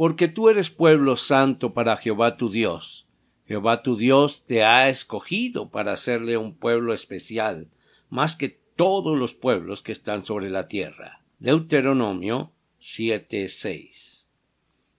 [0.00, 3.06] porque tú eres pueblo santo para Jehová tu Dios.
[3.46, 7.68] Jehová tu Dios te ha escogido para hacerle un pueblo especial,
[8.08, 11.22] más que todos los pueblos que están sobre la tierra.
[11.38, 12.50] Deuteronomio
[12.80, 14.26] 7:6.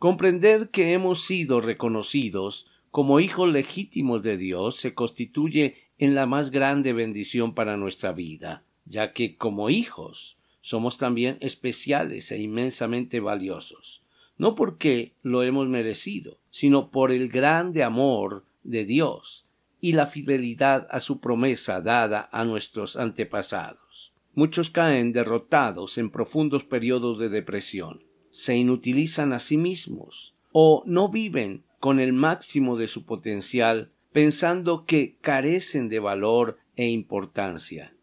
[0.00, 6.50] Comprender que hemos sido reconocidos como hijos legítimos de Dios se constituye en la más
[6.50, 14.02] grande bendición para nuestra vida, ya que como hijos somos también especiales e inmensamente valiosos
[14.38, 19.46] no porque lo hemos merecido, sino por el grande amor de Dios
[19.80, 24.12] y la fidelidad a su promesa dada a nuestros antepasados.
[24.34, 31.08] Muchos caen derrotados en profundos periodos de depresión, se inutilizan a sí mismos o no
[31.08, 37.94] viven con el máximo de su potencial pensando que carecen de valor e importancia.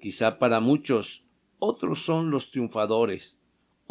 [0.00, 1.24] Quizá para muchos
[1.58, 3.40] otros son los triunfadores,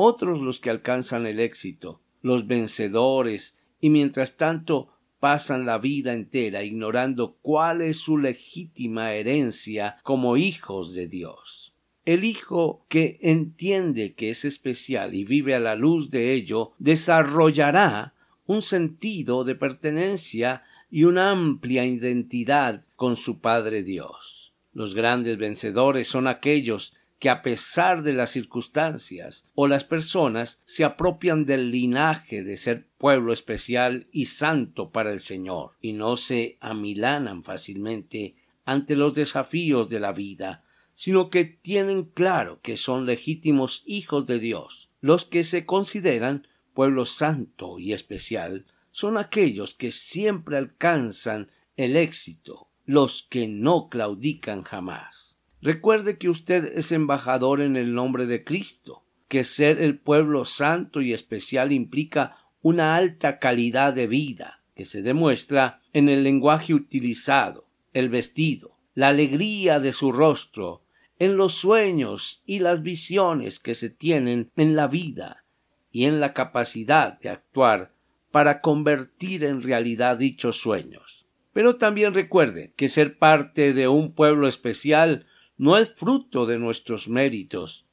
[0.03, 6.63] otros los que alcanzan el éxito, los vencedores, y mientras tanto pasan la vida entera
[6.63, 11.75] ignorando cuál es su legítima herencia como hijos de Dios.
[12.03, 18.15] El hijo que entiende que es especial y vive a la luz de ello desarrollará
[18.47, 24.51] un sentido de pertenencia y una amplia identidad con su Padre Dios.
[24.73, 30.83] Los grandes vencedores son aquellos que a pesar de las circunstancias o las personas se
[30.83, 36.57] apropian del linaje de ser pueblo especial y santo para el Señor y no se
[36.61, 40.63] amilanan fácilmente ante los desafíos de la vida,
[40.95, 44.89] sino que tienen claro que son legítimos hijos de Dios.
[44.99, 52.71] Los que se consideran pueblo santo y especial son aquellos que siempre alcanzan el éxito,
[52.83, 55.37] los que no claudican jamás.
[55.61, 61.01] Recuerde que usted es embajador en el nombre de Cristo, que ser el pueblo santo
[61.01, 67.67] y especial implica una alta calidad de vida, que se demuestra en el lenguaje utilizado,
[67.93, 70.83] el vestido, la alegría de su rostro,
[71.19, 75.45] en los sueños y las visiones que se tienen en la vida
[75.91, 77.93] y en la capacidad de actuar
[78.31, 81.27] para convertir en realidad dichos sueños.
[81.53, 85.27] Pero también recuerde que ser parte de un pueblo especial
[85.61, 87.85] no es fruto de nuestros méritos,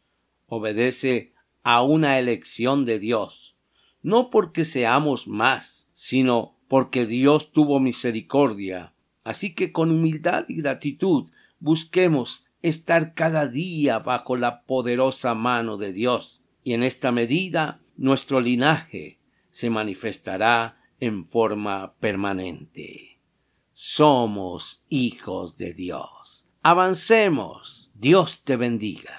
[0.46, 3.58] obedece a una elección de Dios,
[4.00, 8.94] no porque seamos más, sino porque Dios tuvo misericordia.
[9.22, 11.28] Así que con humildad y gratitud
[11.60, 18.40] busquemos estar cada día bajo la poderosa mano de Dios, y en esta medida nuestro
[18.40, 19.18] linaje
[19.50, 23.18] se manifestará en forma permanente.
[23.74, 26.47] Somos hijos de Dios.
[26.70, 27.90] Avancemos.
[27.94, 29.14] Dios te bendiga.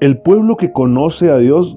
[0.00, 1.76] El pueblo que conoce a Dios